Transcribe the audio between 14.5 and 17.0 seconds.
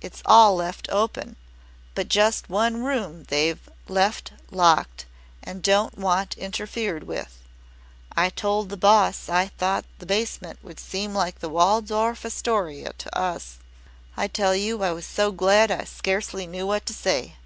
you I was so glad I scarcely knew what to